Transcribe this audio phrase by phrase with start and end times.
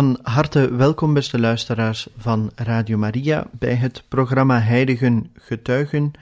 [0.00, 6.12] Van harte welkom, beste luisteraars van Radio Maria, bij het programma Heiligen Getuigen,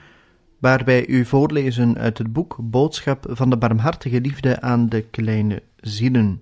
[0.57, 6.41] waarbij u voorlezen uit het boek Boodschap van de Barmhartige Liefde aan de Kleine Zielen.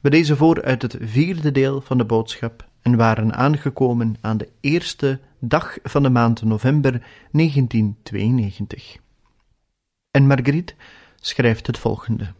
[0.00, 4.48] We lezen voor uit het vierde deel van de boodschap en waren aangekomen aan de
[4.60, 8.96] eerste dag van de maand november 1992.
[10.10, 10.74] En Marguerite
[11.20, 12.32] schrijft het volgende.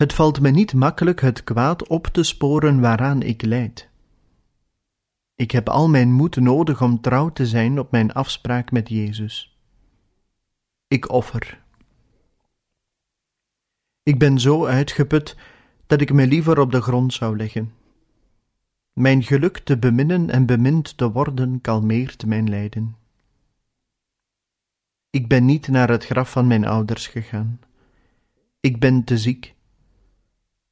[0.00, 3.88] Het valt me niet makkelijk het kwaad op te sporen waaraan ik lijd.
[5.34, 9.58] Ik heb al mijn moed nodig om trouw te zijn op mijn afspraak met Jezus.
[10.88, 11.62] Ik offer.
[14.02, 15.36] Ik ben zo uitgeput
[15.86, 17.72] dat ik me liever op de grond zou leggen.
[18.92, 22.96] Mijn geluk te beminnen en bemind te worden kalmeert mijn lijden.
[25.10, 27.60] Ik ben niet naar het graf van mijn ouders gegaan.
[28.60, 29.54] Ik ben te ziek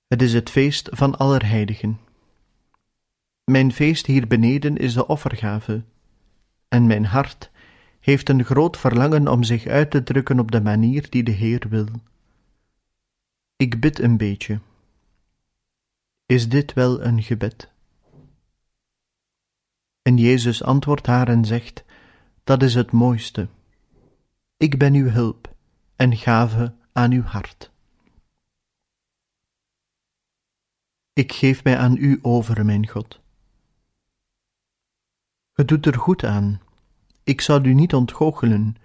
[0.09, 1.99] het is het feest van Allerheiligen.
[3.45, 5.85] Mijn feest hier beneden is de offergave,
[6.69, 7.51] en mijn hart
[8.01, 11.67] heeft een groot verlangen om zich uit te drukken op de manier die de Heer
[11.69, 11.87] wil.
[13.57, 14.61] Ik bid een beetje.
[16.27, 17.69] Is dit wel een gebed?
[20.03, 21.85] En Jezus antwoordt haar en zegt:
[22.45, 23.49] Dat is het mooiste.
[24.57, 25.55] Ik ben uw hulp
[25.97, 27.71] en gave aan uw hart.
[31.19, 33.21] Ik geef mij aan u over, mijn God.
[35.53, 36.61] Het doet er goed aan.
[37.25, 38.77] Ik zal u niet ontgoochelen.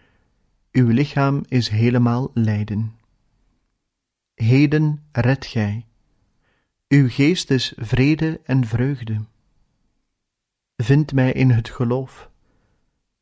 [0.71, 2.95] Uw lichaam is helemaal lijden.
[4.33, 5.85] Heden red gij.
[6.87, 9.21] Uw geest is vrede en vreugde.
[10.75, 12.29] Vind mij in het geloof.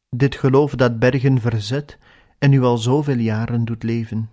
[0.09, 1.97] Dit geloof dat bergen verzet
[2.37, 4.29] en u al zoveel jaren doet leven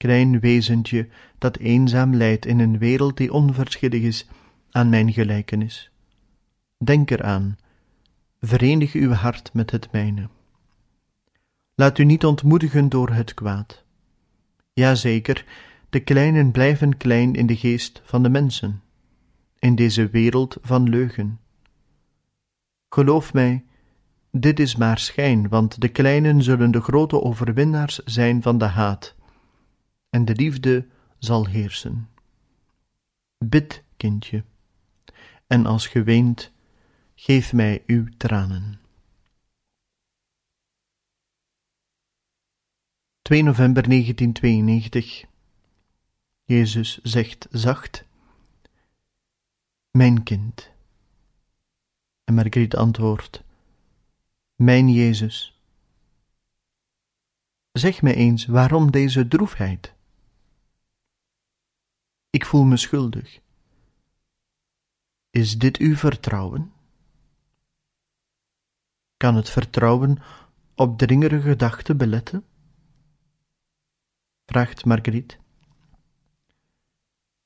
[0.00, 4.28] klein wezentje dat eenzaam lijdt in een wereld die onverschillig is
[4.70, 5.90] aan mijn gelijkenis.
[6.78, 7.58] Denk eraan,
[8.40, 10.28] verenig uw hart met het mijne.
[11.74, 13.84] Laat u niet ontmoedigen door het kwaad.
[14.72, 15.44] Jazeker,
[15.90, 18.82] de kleinen blijven klein in de geest van de mensen,
[19.58, 21.40] in deze wereld van leugen.
[22.88, 23.64] Geloof mij,
[24.30, 29.18] dit is maar schijn, want de kleinen zullen de grote overwinnaars zijn van de haat
[30.10, 30.86] en de liefde
[31.18, 32.08] zal heersen.
[33.38, 34.44] Bid, kindje,
[35.46, 36.52] en als ge weent,
[37.14, 38.80] geef mij uw tranen.
[43.22, 45.24] 2 november 1992
[46.44, 48.04] Jezus zegt zacht:
[49.90, 50.70] Mijn kind.
[52.24, 53.42] En Margriet antwoordt:
[54.54, 55.60] Mijn Jezus.
[57.72, 59.94] Zeg me eens waarom deze droefheid?
[62.40, 63.40] Ik voel me schuldig.
[65.30, 66.72] Is dit uw vertrouwen?
[69.16, 70.18] Kan het vertrouwen
[70.74, 72.44] op dringere gedachten beletten?
[74.46, 75.36] vraagt Marguerite.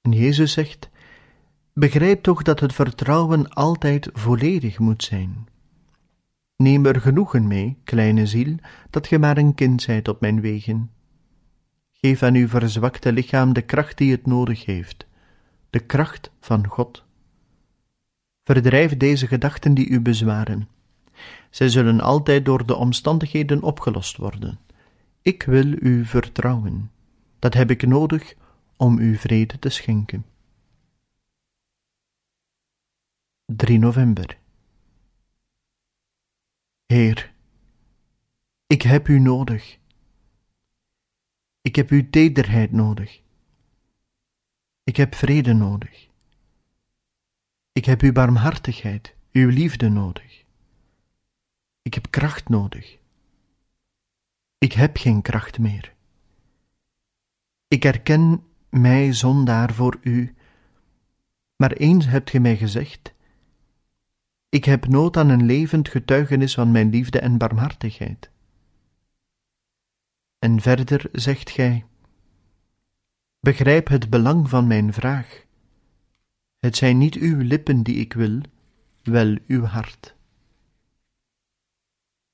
[0.01, 0.91] En Jezus zegt:
[1.73, 5.49] Begrijp toch dat het vertrouwen altijd volledig moet zijn.
[6.57, 8.57] Neem er genoegen mee, kleine ziel,
[8.91, 10.94] dat ge maar een kind zijt op mijn wegen.
[12.05, 15.07] Geef aan uw verzwakte lichaam de kracht die het nodig heeft,
[15.71, 17.05] de kracht van God.
[18.43, 20.69] Verdrijf deze gedachten die u bezwaren.
[21.51, 24.59] Zij zullen altijd door de omstandigheden opgelost worden.
[25.23, 26.91] Ik wil u vertrouwen.
[27.39, 28.35] Dat heb ik nodig
[28.77, 30.27] om u vrede te schenken.
[33.45, 34.39] 3 november
[36.87, 37.33] Heer,
[38.67, 39.83] ik heb u nodig.
[41.65, 43.21] Ik heb uw tederheid nodig.
[44.83, 46.09] Ik heb vrede nodig.
[47.73, 50.45] Ik heb uw barmhartigheid, uw liefde nodig.
[51.83, 52.99] Ik heb kracht nodig.
[54.59, 55.95] Ik heb geen kracht meer.
[57.69, 60.35] Ik erken mij zondaar voor u,
[61.57, 63.15] maar eens hebt ge mij gezegd:
[64.49, 68.33] Ik heb nood aan een levend getuigenis van mijn liefde en barmhartigheid.
[70.45, 71.85] En verder zegt gij:
[73.41, 75.45] Begrijp het belang van mijn vraag.
[76.59, 78.41] Het zijn niet uw lippen die ik wil,
[79.03, 80.15] wel uw hart.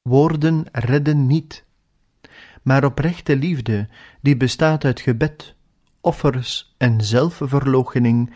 [0.03, 1.65] Woorden redden niet,
[2.63, 3.89] maar oprechte liefde,
[4.21, 5.55] die bestaat uit gebed,
[6.01, 8.33] offers en zelfverloochening,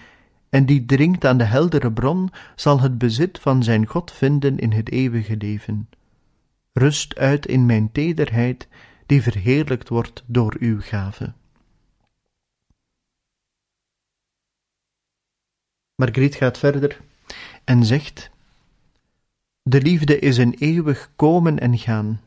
[0.48, 4.72] en die dringt aan de heldere bron, zal het bezit van zijn God vinden in
[4.72, 5.88] het eeuwige leven.
[6.72, 8.68] Rust uit in mijn tederheid,
[9.06, 11.32] die verheerlijkt wordt door uw gave.
[15.94, 17.00] Margriet gaat verder
[17.64, 18.30] en zegt:
[19.62, 22.20] De liefde is een eeuwig komen en gaan.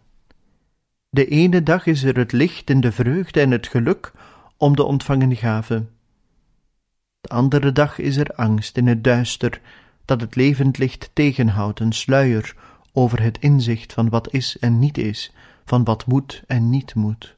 [1.10, 4.12] De ene dag is er het licht en de vreugde en het geluk
[4.58, 5.86] om de ontvangen gave.
[7.22, 9.62] De andere dag is er angst in het duister
[10.06, 12.56] dat het levend licht tegenhoudt, een sluier
[12.92, 15.34] over het inzicht van wat is en niet is,
[15.68, 17.36] van wat moet en niet moet.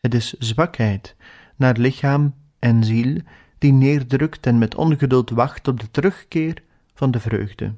[0.00, 1.16] Het is zwakheid
[1.56, 3.20] naar lichaam en ziel
[3.58, 6.62] die neerdrukt en met ongeduld wacht op de terugkeer
[6.94, 7.74] van de vreugde.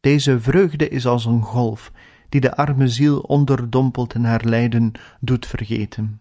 [0.00, 1.92] Deze vreugde is als een golf
[2.28, 6.20] die de arme ziel onderdompelt en haar lijden doet vergeten.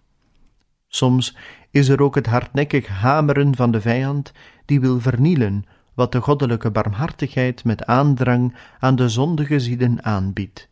[0.87, 1.37] Soms
[1.69, 4.31] is er ook het hardnekkig hameren van de vijand
[4.65, 10.70] die wil vernielen wat de goddelijke barmhartigheid met aandrang aan de zondige zielen aanbiedt.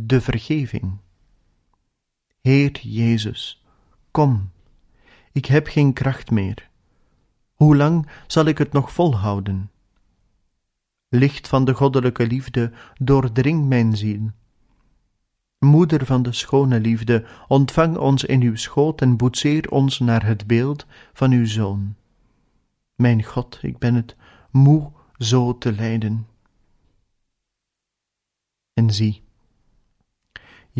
[0.00, 0.96] De vergeving.
[2.40, 3.64] Heer Jezus,
[4.10, 4.50] kom,
[5.32, 6.68] ik heb geen kracht meer.
[7.54, 9.70] Hoe lang zal ik het nog volhouden?
[11.08, 14.30] Licht van de goddelijke liefde doordring mijn ziel.
[15.58, 20.46] Moeder van de schone liefde, ontvang ons in uw schoot en boetseer ons naar het
[20.46, 21.94] beeld van uw Zoon.
[22.94, 24.16] Mijn God, ik ben het
[24.50, 26.26] moe zo te lijden.
[28.72, 29.26] En zie,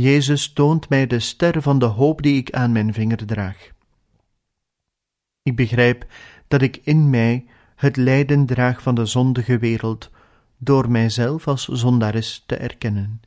[0.01, 3.71] Jezus toont mij de ster van de hoop die ik aan mijn vinger draag.
[5.43, 6.07] Ik begrijp
[6.49, 7.47] dat ik in mij
[7.77, 10.11] het lijden draag van de zondige wereld,
[10.59, 13.21] door mijzelf als zondares te erkennen.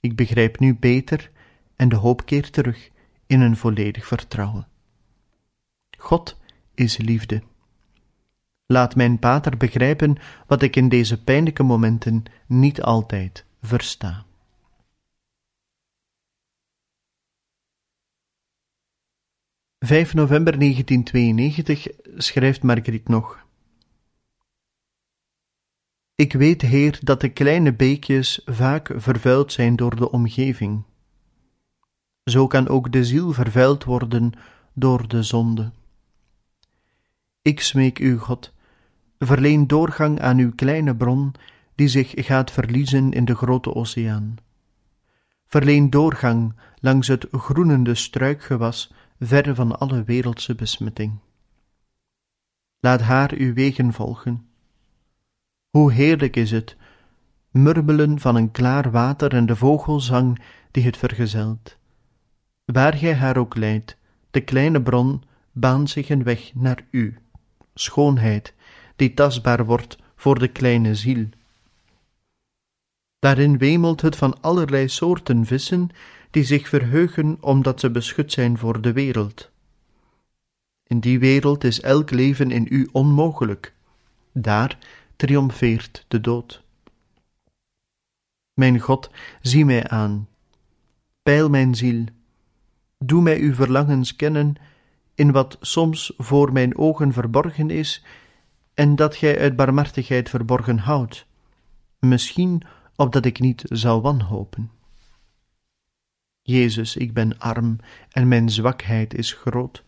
[0.00, 1.30] Ik begrijp nu beter
[1.76, 2.90] en de hoop keert terug
[3.26, 4.66] in een volledig vertrouwen.
[5.98, 6.40] God
[6.74, 7.42] is liefde.
[8.66, 10.16] Laat mijn pater begrijpen
[10.46, 14.26] wat ik in deze pijnlijke momenten niet altijd versta.
[19.88, 21.86] 5 november 1992
[22.16, 23.46] schrijft Margriet nog.
[26.14, 30.82] Ik weet, Heer, dat de kleine beekjes vaak vervuild zijn door de omgeving.
[32.24, 34.32] Zo kan ook de ziel vervuild worden
[34.72, 35.70] door de zonde.
[37.42, 38.52] Ik smeek u, God,
[39.18, 41.34] verleen doorgang aan uw kleine bron
[41.74, 44.36] die zich gaat verliezen in de grote oceaan.
[45.46, 51.18] Verleen doorgang langs het groenende struikgewas verre van alle wereldse besmetting.
[52.80, 54.46] Laat haar uw wegen volgen.
[55.70, 56.76] Hoe heerlijk is het,
[57.50, 61.76] murmelen van een klaar water en de vogelzang die het vergezelt.
[62.64, 63.96] Waar gij haar ook leidt,
[64.30, 65.22] de kleine bron
[65.52, 67.18] baant zich een weg naar u,
[67.74, 68.54] schoonheid,
[68.96, 71.28] die tastbaar wordt voor de kleine ziel.
[73.18, 75.90] Daarin wemelt het van allerlei soorten vissen
[76.30, 79.50] die zich verheugen omdat ze beschut zijn voor de wereld.
[80.86, 83.74] In die wereld is elk leven in u onmogelijk.
[84.32, 84.78] Daar
[85.16, 86.62] triomfeert de dood.
[88.54, 90.28] Mijn God, zie mij aan.
[91.22, 92.04] Peil mijn ziel.
[92.98, 94.56] Doe mij uw verlangens kennen
[95.14, 98.04] in wat soms voor mijn ogen verborgen is
[98.74, 101.26] en dat gij uit barmhartigheid verborgen houdt,
[101.98, 102.62] misschien
[102.96, 104.70] opdat ik niet zou wanhopen.
[106.48, 107.76] Jezus, ik ben arm
[108.10, 109.84] en mijn zwakheid is groot,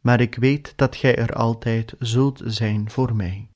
[0.00, 3.49] maar ik weet dat Gij er altijd zult zijn voor mij.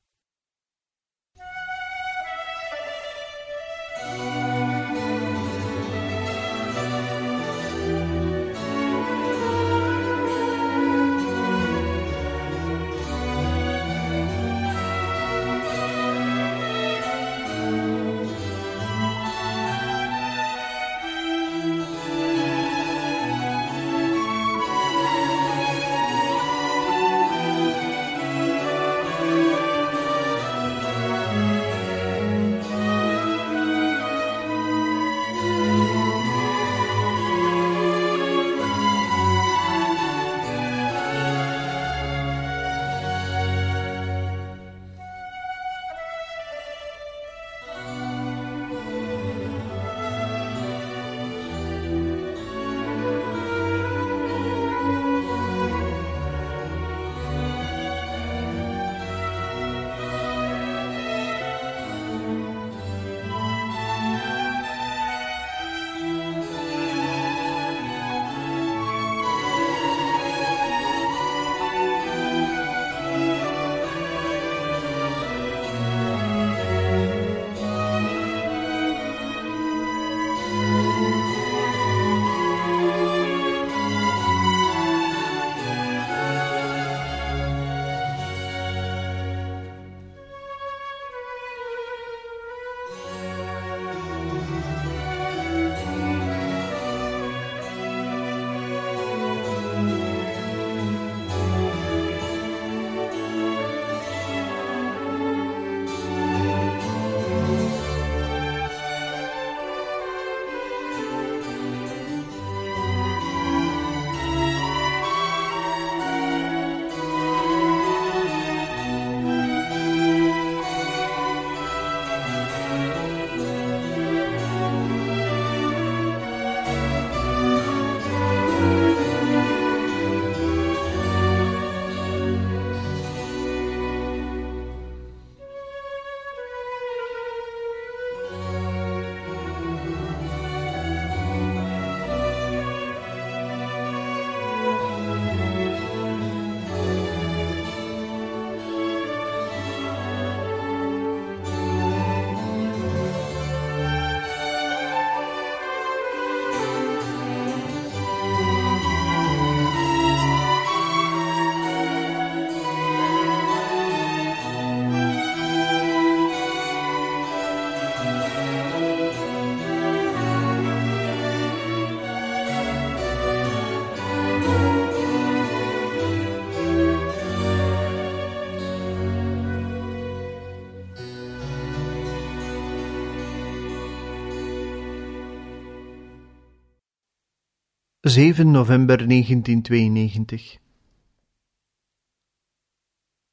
[188.07, 190.59] 7 november 1992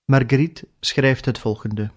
[0.06, 1.92] Marguerite schrijft het volgende.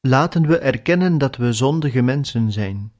[0.00, 2.92] Laten we erkennen dat we zondige mensen zijn,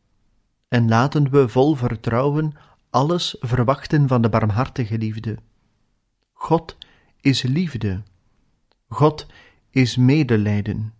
[0.68, 2.52] en laten we vol vertrouwen
[2.90, 5.38] alles verwachten van de barmhartige liefde.
[6.32, 6.76] God
[7.20, 8.02] is liefde.
[8.88, 9.26] God
[9.70, 10.94] is medelijden.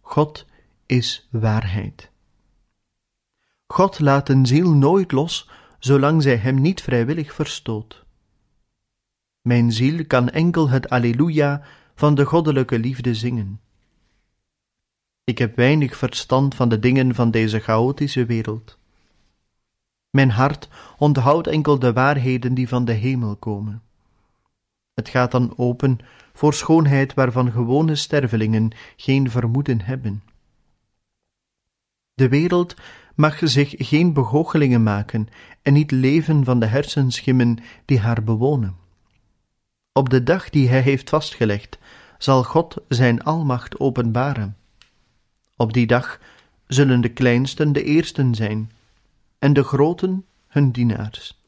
[0.00, 0.46] God
[0.86, 2.10] is waarheid.
[3.66, 5.48] God laat een ziel nooit los
[5.86, 8.04] zolang zij hem niet vrijwillig verstoot.
[9.40, 11.62] Mijn ziel kan enkel het Alleluia
[11.94, 13.60] van de goddelijke liefde zingen.
[15.24, 18.78] Ik heb weinig verstand van de dingen van deze chaotische wereld.
[20.10, 23.82] Mijn hart onthoudt enkel de waarheden die van de hemel komen.
[24.94, 25.98] Het gaat dan open
[26.32, 30.22] voor schoonheid waarvan gewone stervelingen geen vermoeden hebben.
[32.14, 32.74] De wereld
[33.16, 35.28] mag zich geen begoochelingen maken
[35.62, 38.76] en niet leven van de hersenschimmen die haar bewonen.
[39.92, 41.78] Op de dag die hij heeft vastgelegd,
[42.18, 44.56] zal God zijn almacht openbaren.
[45.56, 46.20] Op die dag
[46.66, 48.70] zullen de kleinsten de eersten zijn,
[49.38, 51.44] en de groten hun dienaars.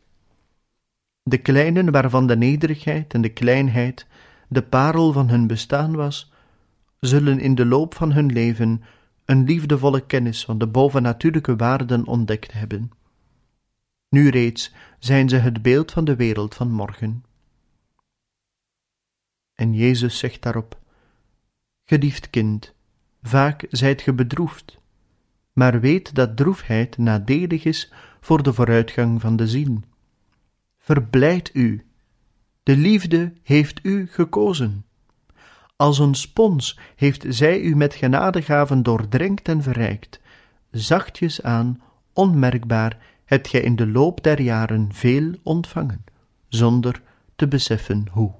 [1.23, 4.07] De kleinen waarvan de nederigheid en de kleinheid
[4.49, 6.33] de parel van hun bestaan was,
[7.01, 8.83] zullen in de loop van hun leven
[9.29, 12.91] een liefdevolle kennis van de bovennatuurlijke waarden ontdekt hebben.
[14.09, 17.25] Nu reeds zijn ze het beeld van de wereld van morgen.
[19.55, 20.81] En Jezus zegt daarop:
[21.85, 22.75] Geliefd kind,
[23.23, 24.79] vaak zijt ge bedroefd,
[25.53, 29.81] maar weet dat droefheid nadelig is voor de vooruitgang van de ziel.
[30.79, 31.87] Verblijd u,
[32.63, 34.85] de liefde heeft u gekozen.
[35.79, 40.21] Als een spons heeft zij u met genadegaven doordrenkt en verrijkt.
[40.71, 41.83] Zachtjes aan,
[42.13, 46.05] onmerkbaar, hebt gij in de loop der jaren veel ontvangen,
[46.49, 47.03] zonder
[47.37, 48.35] te beseffen hoe.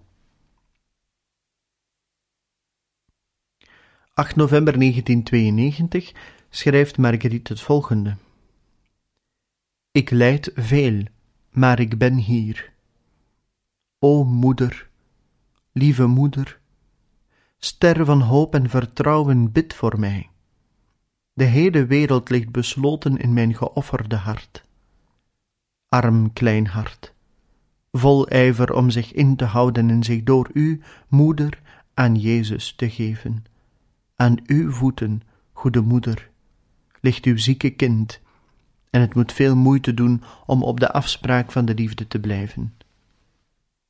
[4.15, 6.13] 8 november 1992
[6.51, 8.17] schrijft Marguerite het volgende.
[9.91, 11.03] Ik lijd veel,
[11.51, 12.73] maar ik ben hier.
[13.99, 14.89] O moeder,
[15.73, 16.58] lieve moeder,
[17.59, 20.31] ster van hoop en vertrouwen, bid voor mij.
[21.33, 24.65] De hele wereld ligt besloten in mijn geofferde hart.
[25.89, 27.15] Arm klein hart,
[27.93, 31.61] vol ijver om zich in te houden en zich door u, moeder,
[31.95, 33.45] aan Jezus te geven.
[34.17, 35.23] Aan uw voeten,
[35.53, 36.31] goede moeder,
[37.01, 38.21] ligt uw zieke kind,
[38.91, 42.75] en het moet veel moeite doen om op de afspraak van de liefde te blijven.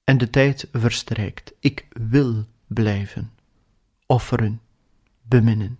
[0.04, 1.52] En de tijd verstrijkt.
[1.60, 3.30] Ik wil blijven
[4.08, 4.60] offeren,
[5.22, 5.78] beminnen.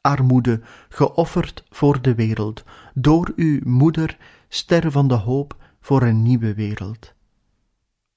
[0.00, 2.64] Armoede, geofferd voor de wereld,
[2.94, 7.14] door uw moeder, ster van de hoop voor een nieuwe wereld.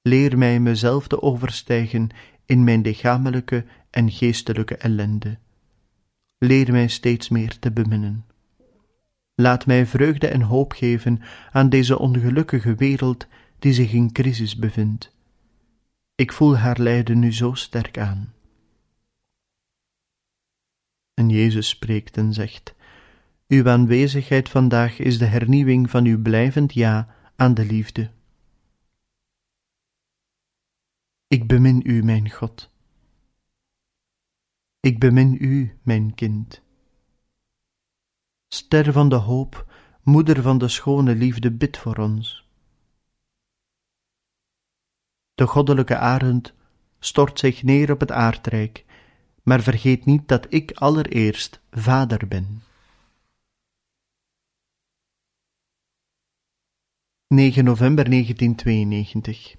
[0.01, 2.09] Leer mij mezelf te overstijgen
[2.45, 5.37] in mijn lichamelijke en geestelijke ellende.
[6.37, 8.25] Leer mij steeds meer te beminnen.
[9.35, 11.21] Laat mij vreugde en hoop geven
[11.51, 13.27] aan deze ongelukkige wereld
[13.59, 15.15] die zich in crisis bevindt.
[16.15, 18.33] Ik voel haar lijden nu zo sterk aan.
[21.19, 22.75] En Jezus spreekt en zegt:
[23.47, 28.11] Uw aanwezigheid vandaag is de hernieuwing van uw blijvend ja aan de liefde.
[31.27, 32.71] Ik bemin u, mijn God.
[34.79, 36.61] Ik bemin u, mijn kind.
[38.47, 39.73] Ster van de hoop,
[40.03, 42.47] moeder van de schone liefde, bid voor ons.
[45.33, 46.53] De goddelijke arend
[46.99, 48.87] stort zich neer op het aardrijk
[49.43, 52.63] maar vergeet niet dat ik allereerst vader ben.
[57.27, 59.55] 9 november 1992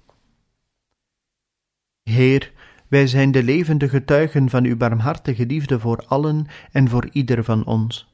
[2.03, 2.53] Heer,
[2.87, 7.65] wij zijn de levende getuigen van uw barmhartige liefde voor allen en voor ieder van
[7.65, 8.09] ons.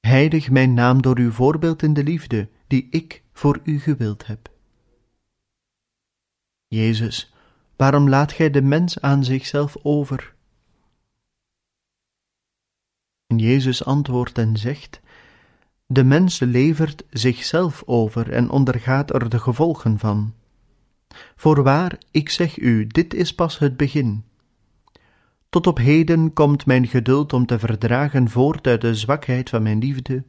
[0.00, 4.50] Heilig mijn naam door uw voorbeeld in de liefde die ik voor u gewild heb.
[6.66, 7.34] Jezus,
[7.80, 10.34] Waarom laat gij de mens aan zichzelf over?
[13.26, 15.00] En Jezus antwoordt en zegt:
[15.86, 20.34] De mens levert zichzelf over en ondergaat er de gevolgen van.
[21.36, 24.24] Voorwaar, ik zeg u, dit is pas het begin.
[25.48, 29.78] Tot op heden komt mijn geduld om te verdragen voort uit de zwakheid van mijn
[29.78, 30.24] liefde,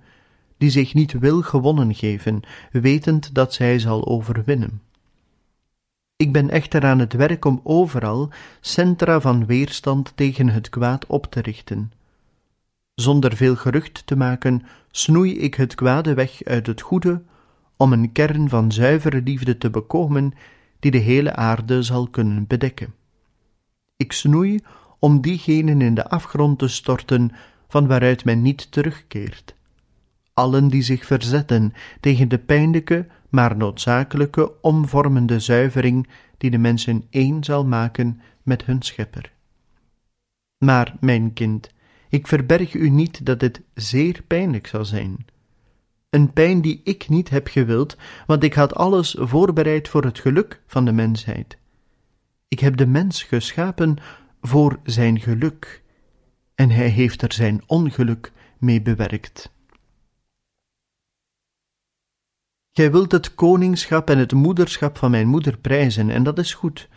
[0.57, 4.81] die zich niet wil gewonnen geven, wetend dat zij zal overwinnen.
[6.21, 8.29] Ik ben echter aan het werk om overal
[8.59, 11.91] centra van weerstand tegen het kwaad op te richten,
[12.95, 17.21] Zonder veel gerucht te maken, snoei ik het kwade weg uit het goede,
[17.77, 20.33] om een kern van zuivere liefde te bekomen,
[20.79, 22.93] die de hele aarde zal kunnen bedekken.
[23.97, 24.59] Ik snoei
[24.99, 27.31] om diegenen in de afgrond te storten,
[27.67, 29.55] van waaruit men niet terugkeert.
[30.33, 37.43] Allen die zich verzetten tegen de pijnlijke, maar noodzakelijke omvormende zuivering die de mensen één
[37.43, 39.31] zal maken met hun schepper.
[40.57, 41.69] Maar, mijn kind,
[42.09, 45.25] ik verberg u niet dat dit zeer pijnlijk zal zijn.
[46.09, 50.61] Een pijn die ik niet heb gewild, want ik had alles voorbereid voor het geluk
[50.67, 51.57] van de mensheid.
[52.47, 53.97] Ik heb de mens geschapen
[54.41, 55.81] voor zijn geluk,
[56.55, 59.50] en hij heeft er zijn ongeluk mee bewerkt.
[62.81, 66.89] Gij wilt het koningschap en het moederschap van mijn moeder prijzen, en dat is goed.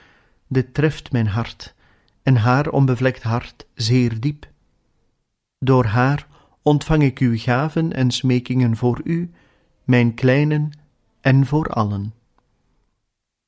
[0.49, 1.75] Dit treft mijn hart,
[2.23, 4.47] en haar onbevlekt hart zeer diep.
[5.59, 6.27] Door haar
[6.63, 9.31] ontvang ik uw gaven en smekingen voor u,
[9.83, 10.71] mijn kleinen
[11.21, 12.15] en voor allen.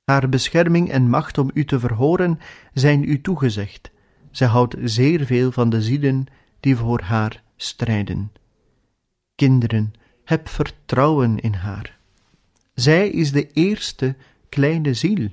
[0.04, 2.38] Haar bescherming en macht om u te verhoren
[2.72, 3.90] zijn u toegezegd.
[4.30, 6.26] Zij houdt zeer veel van de zielen
[6.60, 8.32] die voor haar strijden.
[9.34, 9.92] Kinderen,
[10.24, 11.95] heb vertrouwen in haar.
[12.76, 14.16] Zij is de eerste
[14.48, 15.28] kleine ziel.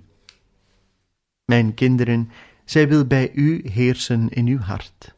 [1.45, 2.31] Mijn kinderen,
[2.65, 5.15] zij wil bij u heersen in uw hart.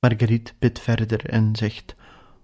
[0.00, 1.94] Marguerite bidt verder en zegt: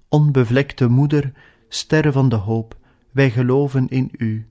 [0.09, 1.33] Onbevlekte moeder,
[1.69, 2.77] ster van de hoop,
[3.11, 4.49] wij geloven in u.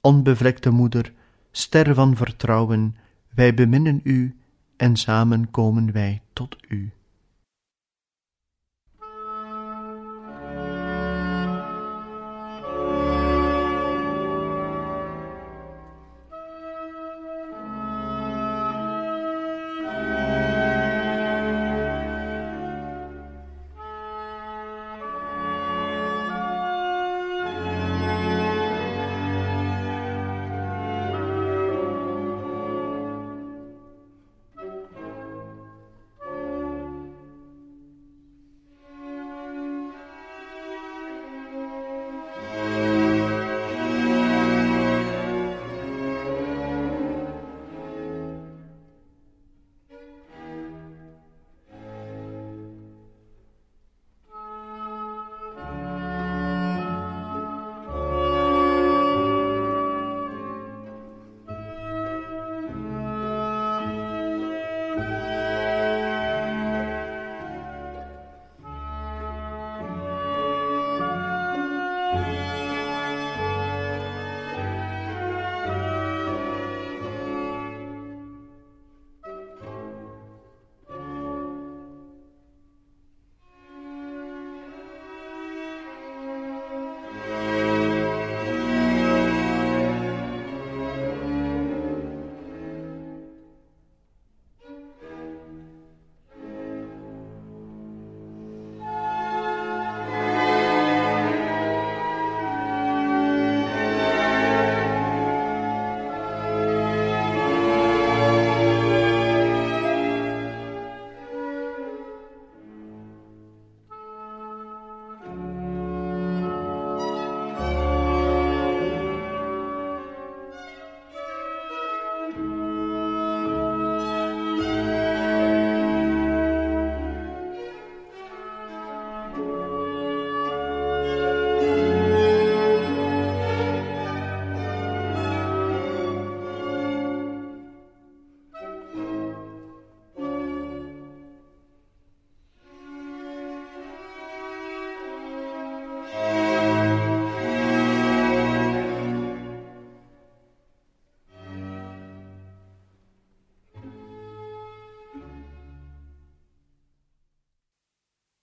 [0.00, 1.12] Onbevlekte moeder,
[1.50, 2.96] ster van vertrouwen,
[3.34, 4.36] wij beminnen u
[4.76, 6.92] en samen komen wij tot u.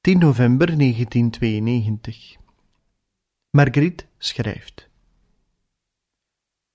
[0.10, 2.38] 10 november 1992.
[3.50, 4.90] Marguerite schrijft: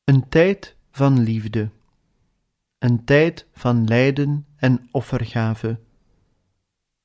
[0.04, 1.70] Een tijd van liefde,
[2.78, 5.80] een tijd van lijden en offergave,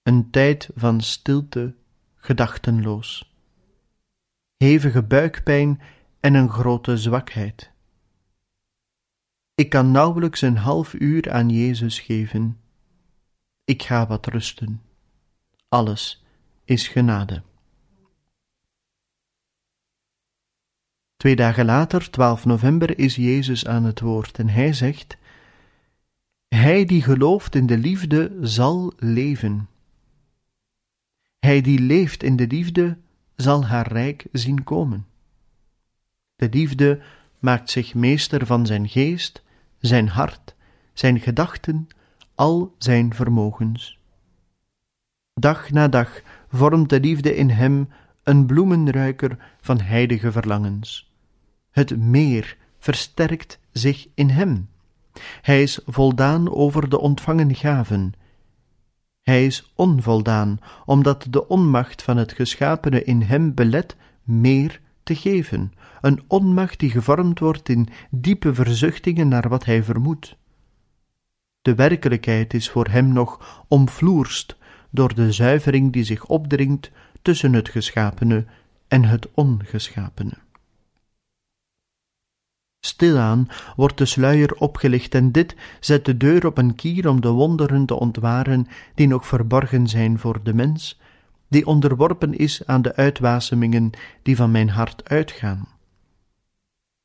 [0.02, 1.76] een tijd van stilte,
[2.16, 3.36] gedachtenloos,
[4.58, 5.82] hevige buikpijn
[6.20, 7.72] en een grote zwakheid.
[9.56, 12.60] Ik kan nauwelijks een half uur aan Jezus geven.
[13.64, 14.88] Ik ga wat rusten
[15.70, 16.24] alles
[16.66, 17.44] is genade.
[21.18, 25.18] Twee dagen later, 12 november, is Jezus aan het woord en hij zegt:
[26.48, 29.70] Hij die gelooft in de liefde zal leven.
[31.40, 32.98] Hij die leeft in de liefde
[33.36, 35.08] zal haar rijk zien komen.
[36.36, 37.02] De liefde
[37.40, 39.44] maakt zich meester van zijn geest,
[39.80, 40.56] zijn hart,
[40.94, 41.88] zijn gedachten,
[42.36, 43.99] al zijn vermogens.
[45.40, 47.90] Dag na dag vormt de liefde in hem
[48.24, 51.12] een bloemenruiker van heilige verlangens.
[51.72, 54.70] Het meer versterkt zich in hem.
[55.42, 58.14] Hij is voldaan over de ontvangen gaven.
[59.22, 65.74] Hij is onvoldaan, omdat de onmacht van het geschapene in hem belet meer te geven,
[66.02, 70.38] een onmacht die gevormd wordt in diepe verzuchtingen naar wat hij vermoedt.
[71.62, 74.58] De werkelijkheid is voor hem nog omvloerst
[74.90, 78.46] door de zuivering die zich opdringt tussen het geschapene
[78.88, 80.34] en het ongeschapene.
[82.86, 87.30] Stilaan wordt de sluier opgelicht en dit zet de deur op een kier om de
[87.30, 91.00] wonderen te ontwaren die nog verborgen zijn voor de mens,
[91.48, 95.68] die onderworpen is aan de uitwasemingen die van mijn hart uitgaan.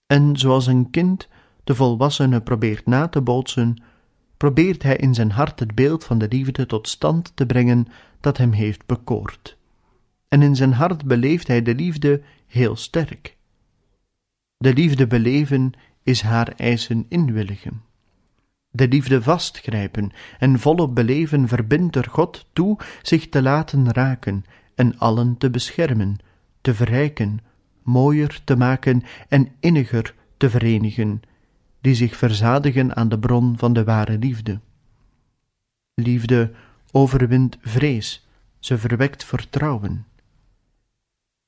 [0.06, 1.28] En zoals een kind
[1.64, 3.82] de volwassene probeert na te bootsen,
[4.44, 7.86] probeert hij in zijn hart het beeld van de liefde tot stand te brengen
[8.20, 9.56] dat hem heeft bekoord.
[10.28, 13.36] En in zijn hart beleeft hij de liefde heel sterk.
[14.56, 17.82] De liefde beleven is haar eisen inwilligen.
[18.70, 24.98] De liefde vastgrijpen en volop beleven verbindt er God toe zich te laten raken en
[24.98, 26.16] allen te beschermen,
[26.60, 27.38] te verrijken,
[27.82, 31.22] mooier te maken en inniger te verenigen,
[31.84, 34.60] die zich verzadigen aan de bron van de ware liefde.
[35.94, 36.52] Liefde
[36.90, 40.06] overwint vrees, ze verwekt vertrouwen.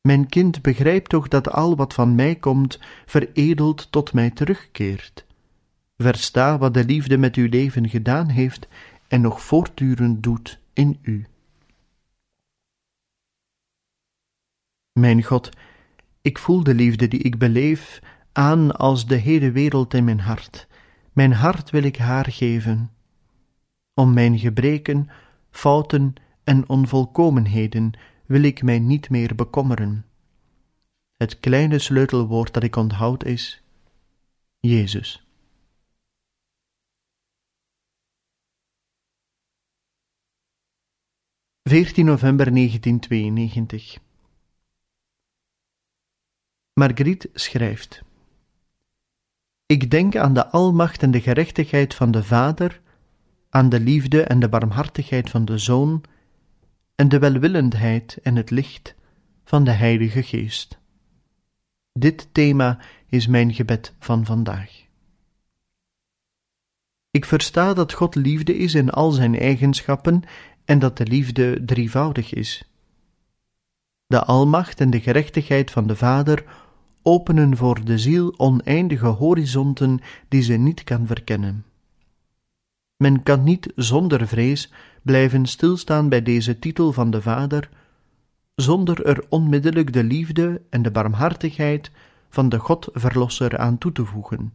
[0.01, 5.27] Mijn kind, begrijp toch dat al wat van mij komt, veredeld tot mij terugkeert.
[5.97, 8.69] Versta wat de liefde met uw leven gedaan heeft
[9.09, 11.27] en nog voortdurend doet in u.
[14.93, 15.51] Mijn God,
[16.23, 18.01] ik voel de liefde die ik beleef
[18.37, 20.67] aan als de hele wereld in mijn hart.
[21.13, 22.91] Mijn hart wil ik haar geven.
[23.95, 25.09] Om mijn gebreken,
[25.51, 27.93] fouten en onvolkomenheden
[28.27, 30.07] wil ik mij niet meer bekommeren.
[31.17, 33.63] Het kleine sleutelwoord dat ik onthoud is
[34.61, 35.27] Jezus.
[41.63, 43.99] Veertien november 1992
[46.73, 48.05] Marguerite schrijft
[49.67, 52.81] Ik denk aan de almacht en de gerechtigheid van de Vader,
[53.51, 56.03] aan de liefde en de barmhartigheid van de Zoon,
[56.95, 58.95] en de welwillendheid en het licht
[59.45, 60.79] van de Heilige Geest.
[61.93, 64.85] Dit thema is mijn gebed van vandaag.
[67.11, 70.23] Ik versta dat God liefde is in al zijn eigenschappen
[70.65, 72.71] en dat de liefde drievoudig is.
[74.07, 76.45] De almacht en de gerechtigheid van de Vader
[77.07, 81.65] openen voor de ziel oneindige horizonten die ze niet kan verkennen.
[82.97, 87.69] Men kan niet zonder vrees blijven stilstaan bij deze titel van de Vader,
[88.55, 91.91] zonder er onmiddellijk de liefde en de barmhartigheid
[92.29, 94.53] van de God-verlosser aan toe te voegen.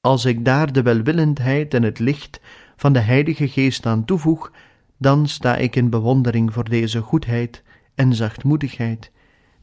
[0.00, 2.40] Als ik daar de welwillendheid en het licht
[2.76, 4.52] van de Heilige Geest aan toevoeg,
[4.96, 7.62] dan sta ik in bewondering voor deze goedheid
[7.94, 9.10] en zachtmoedigheid,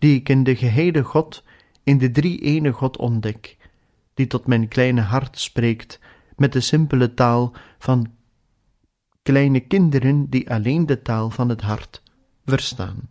[0.04, 1.44] die ik in de gehele God,
[1.84, 3.58] in de drie-ene God ontdek,
[4.14, 6.00] die tot mijn kleine hart spreekt
[6.36, 8.12] met de simpele taal van
[9.22, 12.04] kleine kinderen die alleen de taal van het hart
[12.46, 13.10] verstaan.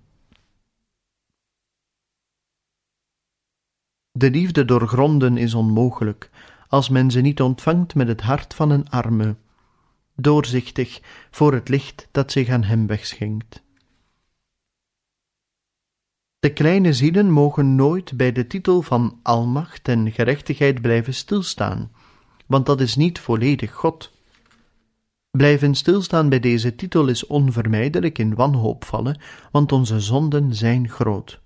[4.10, 6.30] De liefde doorgronden is onmogelijk
[6.68, 9.36] als men ze niet ontvangt met het hart van een arme,
[10.16, 11.00] doorzichtig
[11.30, 13.62] voor het licht dat zich aan hem wegschenkt.
[16.42, 21.90] De kleine zielen mogen nooit bij de titel van almacht en gerechtigheid blijven stilstaan,
[22.46, 24.12] want dat is niet volledig God.
[25.30, 29.20] Blijven stilstaan bij deze titel is onvermijdelijk in wanhoop vallen,
[29.52, 31.40] want onze zonden zijn groot.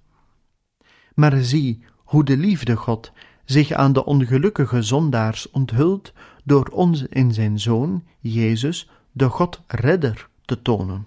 [1.14, 3.12] Maar zie hoe de liefde God
[3.44, 6.12] zich aan de ongelukkige zondaars onthult
[6.44, 11.06] door ons in zijn Zoon, Jezus, de God Redder, te tonen.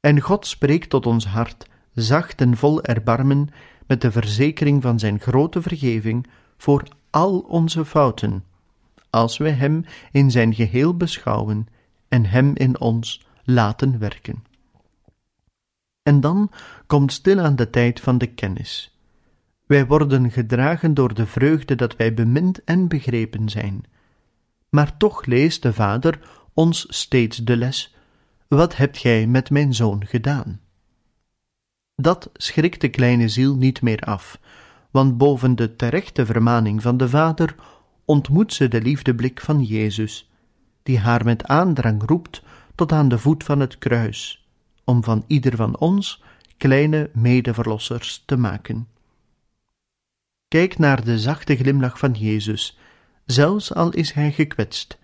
[0.00, 3.48] En God spreekt tot ons hart, zacht en vol erbarmen,
[3.86, 6.26] met de verzekering van zijn grote vergeving
[6.56, 8.44] voor al onze fouten,
[9.10, 11.66] als wij Hem in zijn geheel beschouwen
[12.08, 14.44] en Hem in ons laten werken.
[16.02, 16.50] En dan
[16.86, 18.98] komt stilaan de tijd van de kennis.
[19.66, 23.84] Wij worden gedragen door de vreugde dat wij bemind en begrepen zijn.
[24.68, 26.20] Maar toch leest de Vader
[26.54, 27.94] ons steeds de les:
[28.48, 30.60] Wat hebt gij met mijn zoon gedaan?
[32.00, 34.38] Dat schrikt de kleine ziel niet meer af,
[34.90, 37.54] want boven de terechte vermaning van de vader
[38.04, 40.30] ontmoet ze de liefdeblik van Jezus,
[40.82, 42.42] die haar met aandrang roept
[42.74, 44.46] tot aan de voet van het kruis,
[44.84, 46.22] om van ieder van ons
[46.56, 48.88] kleine medeverlossers te maken.
[50.48, 52.78] Kijk naar de zachte glimlach van Jezus,
[53.24, 54.98] zelfs al is hij gekwetst.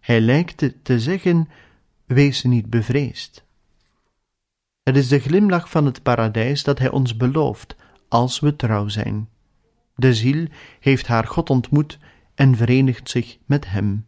[0.00, 1.48] Hij lijkt te zeggen:
[2.04, 3.44] Wees niet bevreesd.
[4.90, 7.76] Het is de glimlach van het paradijs dat hij ons belooft,
[8.08, 9.28] als we trouw zijn.
[9.94, 10.46] De ziel
[10.80, 11.98] heeft haar God ontmoet
[12.34, 14.06] en verenigt zich met hem.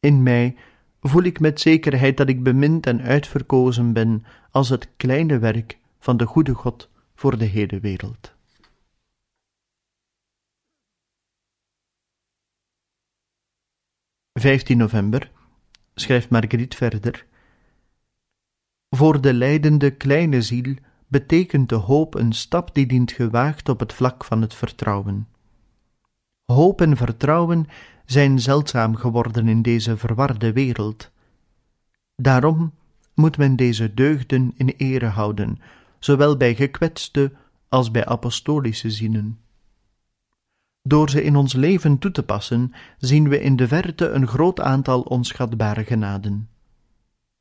[0.00, 0.56] In mij
[1.00, 6.16] voel ik met zekerheid dat ik bemind en uitverkozen ben als het kleine werk van
[6.16, 8.34] de goede God voor de hele wereld.
[14.32, 15.30] Vijftien november
[15.94, 17.26] schrijft Marguerite verder.
[18.90, 20.74] Voor de lijdende kleine ziel
[21.06, 25.28] betekent de hoop een stap die dient gewaagd op het vlak van het vertrouwen.
[26.44, 27.66] Hoop en vertrouwen
[28.04, 31.10] zijn zeldzaam geworden in deze verwarde wereld.
[32.16, 32.72] Daarom
[33.14, 35.58] moet men deze deugden in ere houden,
[35.98, 37.32] zowel bij gekwetste
[37.68, 39.38] als bij apostolische zinnen.
[40.82, 44.60] Door ze in ons leven toe te passen, zien we in de verte een groot
[44.60, 46.48] aantal onschatbare genaden.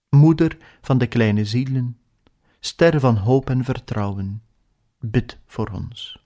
[0.09, 1.97] Moeder van de kleine zielen,
[2.59, 4.43] ster van hoop en vertrouwen,
[4.99, 6.19] bid voor ons.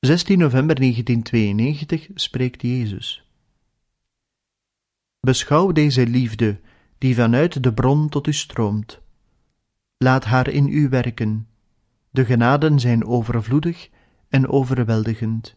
[0.00, 3.24] 16 november 1992 spreekt Jezus.
[5.20, 6.60] Beschouw deze liefde
[6.98, 9.00] die vanuit de bron tot u stroomt.
[9.96, 11.48] Laat haar in u werken.
[12.10, 13.90] De genaden zijn overvloedig
[14.28, 15.56] en overweldigend.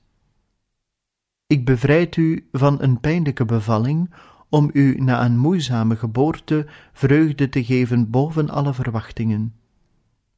[1.50, 4.14] Ik bevrijd u van een pijnlijke bevalling,
[4.50, 9.56] om u na een moeizame geboorte vreugde te geven boven alle verwachtingen.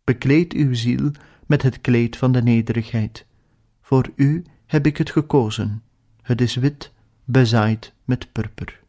[0.04, 1.12] Bekleed uw ziel
[1.46, 3.26] met het kleed van de nederigheid.
[3.82, 5.84] Voor u heb ik het gekozen.
[6.22, 6.94] Het is wit,
[7.24, 8.80] bezaaid met purper.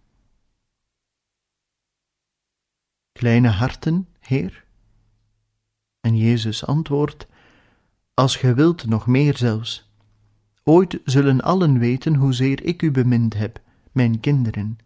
[3.12, 4.64] Kleine harten, Heer?
[6.00, 7.26] En Jezus antwoordt:
[8.14, 9.90] Als ge wilt, nog meer zelfs.
[10.64, 13.60] Ooit zullen allen weten hoezeer ik u bemind heb,
[13.92, 14.78] mijn kinderen,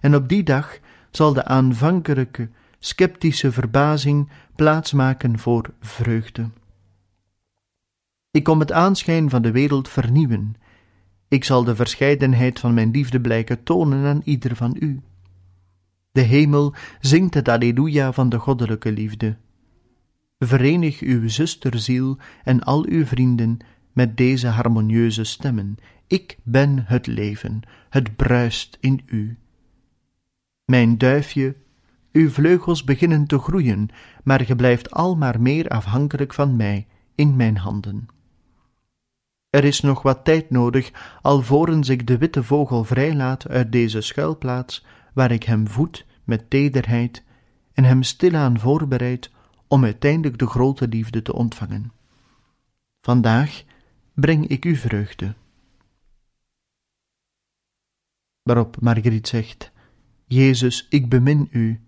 [0.00, 0.78] en op die dag
[1.10, 6.50] zal de aanvankelijke, sceptische verbazing plaatsmaken voor vreugde.
[8.30, 10.54] Ik kom het aanschijn van de wereld vernieuwen.
[11.28, 15.00] Ik zal de verscheidenheid van mijn liefde blijken tonen aan ieder van u.
[16.12, 19.36] De hemel zingt het Alleluia van de goddelijke liefde.
[20.38, 23.58] Verenig uw zusterziel en al uw vrienden
[23.92, 25.76] met deze harmonieuze stemmen.
[26.06, 29.38] Ik ben het leven, het bruist in u.
[30.64, 31.56] Mijn duifje,
[32.12, 33.88] uw vleugels beginnen te groeien,
[34.24, 38.06] maar ge blijft al maar meer afhankelijk van mij in mijn handen.
[39.50, 40.90] Er is nog wat tijd nodig,
[41.22, 47.24] alvorens ik de witte vogel vrijlaat uit deze schuilplaats, waar ik hem voed met tederheid
[47.72, 49.30] en hem stilaan voorbereid
[49.68, 51.92] om uiteindelijk de grote liefde te ontvangen.
[53.00, 53.62] Vandaag
[54.14, 55.34] breng ik u vreugde.
[58.42, 59.72] Waarop Marguerite zegt:
[60.26, 61.80] Jezus, ik bemin u,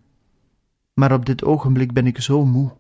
[0.93, 2.73] maar op dit ogenblik ben ik zo moe.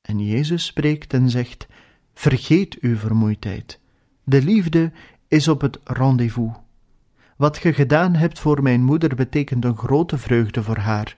[0.00, 1.66] En Jezus spreekt en zegt:
[2.14, 3.80] Vergeet uw vermoeidheid.
[4.24, 4.92] De liefde
[5.28, 6.56] is op het rendezvous.
[7.36, 11.16] Wat ge gedaan hebt voor mijn moeder betekent een grote vreugde voor haar.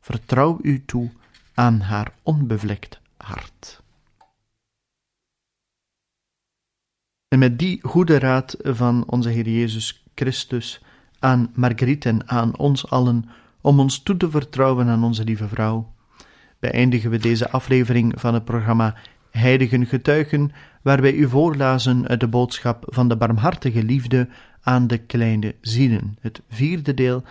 [0.00, 1.10] Vertrouw u toe
[1.54, 3.82] aan haar onbevlekt hart.
[7.28, 10.80] En met die goede raad van onze Heer Jezus Christus
[11.18, 13.24] aan Marguerite en aan ons allen
[13.60, 15.92] om ons toe te vertrouwen aan onze lieve vrouw,
[16.58, 18.94] beëindigen we deze aflevering van het programma
[19.30, 24.28] Heiligen Getuigen, waar wij u voorlazen uit de boodschap van de barmhartige liefde
[24.60, 27.22] aan de kleine zielen, het vierde deel.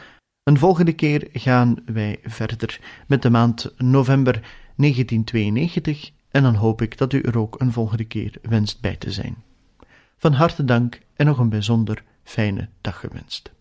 [0.43, 4.33] Een volgende keer gaan wij verder met de maand november
[4.75, 9.11] 1992 en dan hoop ik dat u er ook een volgende keer wenst bij te
[9.11, 9.46] zijn.
[10.17, 13.51] Van harte dank en nog een bijzonder fijne dag gewenst.